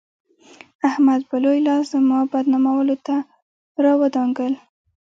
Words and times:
احمد 0.89 1.21
به 1.29 1.37
لوی 1.43 1.59
لاس 1.67 1.83
زما 1.93 2.19
بدنامولو 2.33 2.95
ته 3.05 3.15
راودانګل. 3.83 4.53